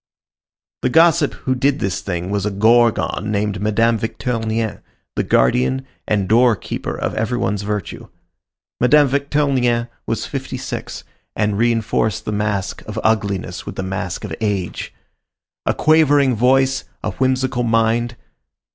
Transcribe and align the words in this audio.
The 0.81 0.89
gossip 0.89 1.35
who 1.45 1.53
did 1.53 1.77
this 1.77 2.01
thing 2.01 2.31
was 2.31 2.43
a 2.43 2.49
gorgon 2.49 3.29
named 3.29 3.61
Madame 3.61 3.99
Victurnien, 3.99 4.79
the 5.15 5.21
guardian 5.21 5.85
and 6.07 6.27
door 6.27 6.55
keeper 6.55 6.97
of 6.97 7.13
every 7.13 7.37
one's 7.37 7.61
virtue. 7.61 8.07
Madame 8.79 9.07
Victurnien 9.07 9.89
was 10.07 10.25
fifty 10.25 10.57
six, 10.57 11.03
and 11.35 11.55
re 11.55 11.71
enforced 11.71 12.25
the 12.25 12.31
mask 12.31 12.81
of 12.87 12.97
ugliness 13.03 13.67
with 13.67 13.75
the 13.75 13.83
mask 13.83 14.23
of 14.23 14.33
age. 14.41 14.91
A 15.67 15.73
quavering 15.75 16.33
voice, 16.35 16.85
a 17.03 17.11
whimsical 17.11 17.61
mind. 17.61 18.15